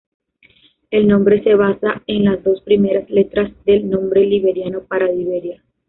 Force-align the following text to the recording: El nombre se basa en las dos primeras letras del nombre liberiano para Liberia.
El 0.89 1.07
nombre 1.07 1.43
se 1.43 1.53
basa 1.53 2.01
en 2.07 2.23
las 2.25 2.43
dos 2.43 2.61
primeras 2.61 3.07
letras 3.11 3.51
del 3.67 3.87
nombre 3.87 4.21
liberiano 4.25 4.81
para 4.81 5.05
Liberia. 5.05 5.63